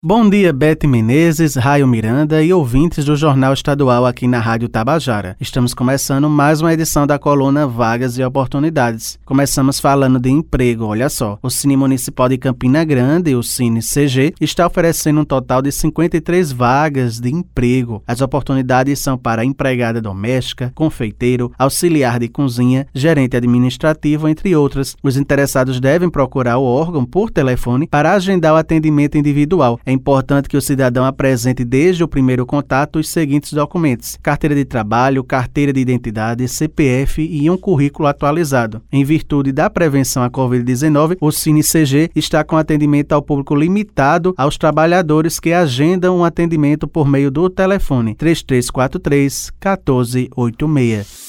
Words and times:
Bom 0.00 0.30
dia, 0.30 0.52
Bete 0.52 0.86
Menezes, 0.86 1.56
Raio 1.56 1.84
Miranda 1.84 2.40
e 2.40 2.52
ouvintes 2.52 3.04
do 3.04 3.16
Jornal 3.16 3.52
Estadual 3.52 4.06
aqui 4.06 4.28
na 4.28 4.38
Rádio 4.38 4.68
Tabajara. 4.68 5.36
Estamos 5.40 5.74
começando 5.74 6.30
mais 6.30 6.60
uma 6.60 6.72
edição 6.72 7.04
da 7.04 7.18
coluna 7.18 7.66
Vagas 7.66 8.16
e 8.16 8.22
Oportunidades. 8.22 9.18
Começamos 9.24 9.80
falando 9.80 10.20
de 10.20 10.30
emprego, 10.30 10.84
olha 10.84 11.08
só. 11.08 11.36
O 11.42 11.50
Cine 11.50 11.76
Municipal 11.76 12.28
de 12.28 12.38
Campina 12.38 12.84
Grande, 12.84 13.34
o 13.34 13.42
Cine 13.42 13.80
CG, 13.80 14.34
está 14.40 14.68
oferecendo 14.68 15.22
um 15.22 15.24
total 15.24 15.60
de 15.60 15.72
53 15.72 16.52
vagas 16.52 17.18
de 17.18 17.34
emprego. 17.34 18.00
As 18.06 18.20
oportunidades 18.20 19.00
são 19.00 19.18
para 19.18 19.44
empregada 19.44 20.00
doméstica, 20.00 20.70
confeiteiro, 20.76 21.50
auxiliar 21.58 22.20
de 22.20 22.28
cozinha, 22.28 22.86
gerente 22.94 23.36
administrativo, 23.36 24.28
entre 24.28 24.54
outras. 24.54 24.94
Os 25.02 25.16
interessados 25.16 25.80
devem 25.80 26.08
procurar 26.08 26.58
o 26.58 26.62
órgão 26.62 27.04
por 27.04 27.32
telefone 27.32 27.88
para 27.88 28.12
agendar 28.12 28.54
o 28.54 28.58
atendimento 28.58 29.18
individual 29.18 29.80
é 29.88 29.90
importante 29.90 30.50
que 30.50 30.56
o 30.56 30.60
cidadão 30.60 31.06
apresente 31.06 31.64
desde 31.64 32.04
o 32.04 32.08
primeiro 32.08 32.44
contato 32.44 32.98
os 32.98 33.08
seguintes 33.08 33.54
documentos: 33.54 34.18
carteira 34.22 34.54
de 34.54 34.66
trabalho, 34.66 35.24
carteira 35.24 35.72
de 35.72 35.80
identidade, 35.80 36.46
CPF 36.46 37.22
e 37.22 37.48
um 37.48 37.56
currículo 37.56 38.06
atualizado. 38.06 38.82
Em 38.92 39.02
virtude 39.02 39.50
da 39.50 39.70
prevenção 39.70 40.22
à 40.22 40.28
Covid-19, 40.28 41.16
o 41.18 41.32
CineCG 41.32 42.10
está 42.14 42.44
com 42.44 42.58
atendimento 42.58 43.12
ao 43.12 43.22
público 43.22 43.54
limitado 43.54 44.34
aos 44.36 44.58
trabalhadores 44.58 45.40
que 45.40 45.54
agendam 45.54 46.18
um 46.18 46.24
atendimento 46.24 46.86
por 46.86 47.08
meio 47.08 47.30
do 47.30 47.48
telefone 47.48 48.14
3343 48.14 49.52
1486. 49.58 51.27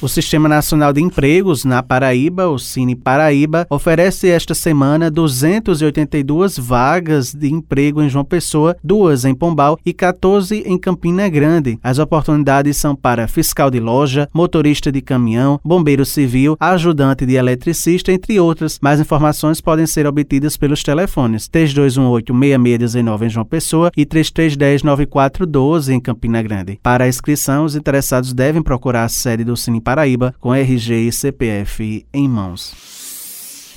O 0.03 0.08
Sistema 0.08 0.48
Nacional 0.48 0.92
de 0.92 1.00
Empregos 1.00 1.64
na 1.64 1.81
Paraíba, 1.81 2.48
o 2.48 2.58
Cine 2.58 2.97
Paraíba, 2.97 3.69
oferece 3.70 4.28
esta 4.28 4.53
semana 4.53 5.09
282 5.09 6.59
vagas 6.59 7.33
de 7.33 7.48
emprego 7.48 8.03
em 8.03 8.09
João 8.09 8.25
Pessoa, 8.25 8.77
duas 8.83 9.25
em 9.25 9.33
Pombal 9.33 9.78
e 9.86 9.92
14 9.92 10.64
em 10.67 10.77
Campina 10.77 11.28
Grande. 11.28 11.78
As 11.81 12.00
oportunidades 12.00 12.77
são 12.78 12.97
para 12.97 13.28
fiscal 13.28 13.70
de 13.70 13.78
loja, 13.78 14.28
motorista 14.34 14.91
de 14.91 15.00
caminhão, 15.00 15.61
bombeiro 15.64 16.05
civil, 16.05 16.56
ajudante 16.59 17.25
de 17.25 17.37
eletricista, 17.37 18.11
entre 18.11 18.41
outras. 18.41 18.81
Mais 18.83 18.98
informações 18.98 19.61
podem 19.61 19.87
ser 19.87 20.05
obtidas 20.05 20.56
pelos 20.56 20.82
telefones 20.82 21.49
3218-6619 21.49 23.22
em 23.22 23.31
João 23.31 23.47
Pessoa 23.47 23.93
e 23.97 24.05
3310-9412 24.05 25.93
em 25.93 26.00
Campina 26.00 26.43
Grande. 26.43 26.81
Para 26.82 27.05
a 27.05 27.09
inscrição, 27.09 27.65
os 27.65 27.76
interessados 27.76 28.32
devem 28.32 28.65
procurar 28.65 29.05
a 29.05 29.09
sede 29.09 29.44
do 29.44 29.56
Cine 29.56 29.81
Paraíba 29.81 29.91
Paraíba 29.92 30.34
com 30.41 30.54
RG 30.54 31.06
e 31.06 31.12
CPF 31.12 32.06
em 32.14 32.26
mãos. 32.26 33.01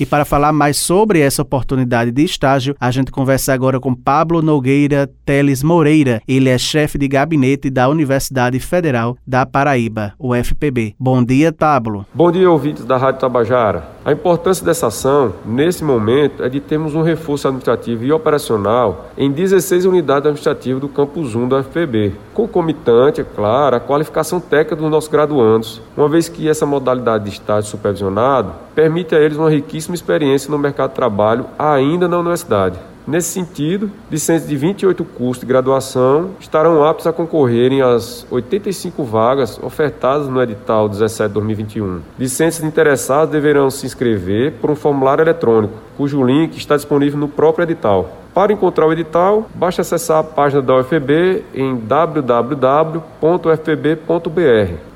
E 0.00 0.06
para 0.06 0.24
falar 0.24 0.52
mais 0.52 0.78
sobre 0.78 1.20
essa 1.20 1.42
oportunidade 1.42 2.12
de 2.12 2.24
estágio, 2.24 2.74
a 2.80 2.88
gente 2.90 3.10
conversa 3.10 3.52
agora 3.52 3.80
com 3.80 3.94
Pablo 3.94 4.40
Nogueira 4.40 5.10
Teles 5.26 5.62
Moreira. 5.62 6.22
Ele 6.26 6.48
é 6.48 6.56
chefe 6.56 6.96
de 6.96 7.08
gabinete 7.08 7.68
da 7.68 7.86
Universidade 7.88 8.58
Federal 8.60 9.18
da 9.26 9.44
Paraíba, 9.44 10.14
UFPB. 10.18 10.94
Bom 10.98 11.22
dia, 11.22 11.52
Pablo. 11.52 12.06
Bom 12.14 12.30
dia, 12.30 12.50
ouvintes 12.50 12.84
da 12.84 12.96
Rádio 12.96 13.20
Tabajara. 13.20 13.97
A 14.04 14.12
importância 14.12 14.64
dessa 14.64 14.86
ação, 14.86 15.34
nesse 15.44 15.82
momento, 15.82 16.42
é 16.42 16.48
de 16.48 16.60
termos 16.60 16.94
um 16.94 17.02
reforço 17.02 17.48
administrativo 17.48 18.04
e 18.04 18.12
operacional 18.12 19.08
em 19.18 19.30
16 19.30 19.84
unidades 19.84 20.26
administrativas 20.26 20.80
do 20.80 20.88
Campus 20.88 21.34
1 21.34 21.48
da 21.48 21.58
UFPB, 21.58 22.14
concomitante, 22.32 23.20
é 23.20 23.24
claro, 23.24 23.76
a 23.76 23.80
qualificação 23.80 24.40
técnica 24.40 24.76
dos 24.76 24.90
nossos 24.90 25.10
graduandos, 25.10 25.82
uma 25.96 26.08
vez 26.08 26.28
que 26.28 26.48
essa 26.48 26.64
modalidade 26.64 27.24
de 27.24 27.30
estágio 27.30 27.70
supervisionado 27.70 28.52
permite 28.74 29.14
a 29.14 29.20
eles 29.20 29.36
uma 29.36 29.50
riquíssima 29.50 29.94
experiência 29.94 30.50
no 30.50 30.58
mercado 30.58 30.90
de 30.90 30.96
trabalho 30.96 31.46
ainda 31.58 32.06
na 32.06 32.18
universidade. 32.18 32.78
Nesse 33.08 33.30
sentido, 33.30 33.90
discentes 34.10 34.46
de 34.46 34.54
28 34.54 35.02
cursos 35.02 35.40
de 35.40 35.46
graduação 35.46 36.32
estarão 36.38 36.84
aptos 36.84 37.06
a 37.06 37.12
concorrerem 37.12 37.80
às 37.80 38.26
85 38.30 39.02
vagas 39.02 39.58
ofertadas 39.62 40.28
no 40.28 40.42
edital 40.42 40.90
17-2021. 40.90 42.00
Discentes 42.18 42.62
interessados 42.62 43.32
deverão 43.32 43.70
se 43.70 43.86
inscrever 43.86 44.52
por 44.60 44.70
um 44.70 44.76
formulário 44.76 45.22
eletrônico, 45.22 45.72
cujo 45.96 46.22
link 46.22 46.58
está 46.58 46.76
disponível 46.76 47.18
no 47.18 47.28
próprio 47.28 47.62
edital. 47.62 48.10
Para 48.34 48.52
encontrar 48.52 48.86
o 48.86 48.92
edital, 48.92 49.48
basta 49.54 49.80
acessar 49.80 50.18
a 50.18 50.24
página 50.24 50.60
da 50.60 50.76
UFB 50.76 51.44
em 51.54 51.76
www.ufb.br. 51.76 52.98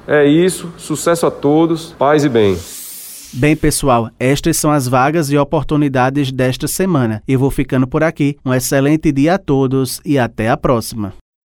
É 0.06 0.26
isso, 0.26 0.70
sucesso 0.76 1.26
a 1.26 1.30
todos, 1.30 1.94
paz 1.98 2.26
e 2.26 2.28
bem. 2.28 2.58
Bem, 3.34 3.56
pessoal, 3.56 4.10
estas 4.20 4.58
são 4.58 4.70
as 4.70 4.86
vagas 4.86 5.30
e 5.30 5.38
oportunidades 5.38 6.30
desta 6.30 6.68
semana. 6.68 7.22
Eu 7.26 7.38
vou 7.38 7.50
ficando 7.50 7.86
por 7.86 8.02
aqui. 8.02 8.36
Um 8.44 8.52
excelente 8.52 9.10
dia 9.10 9.36
a 9.36 9.38
todos 9.38 10.02
e 10.04 10.18
até 10.18 10.50
a 10.50 10.56
próxima. 10.56 11.14